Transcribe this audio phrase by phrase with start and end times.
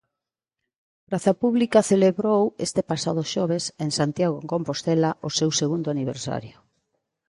[1.07, 6.57] Praza Pública celebrou este pasado xoves en Santiago de Compostela o seu segundo aniversario.